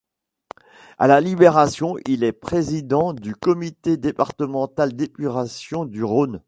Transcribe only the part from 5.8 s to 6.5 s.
du Rhône.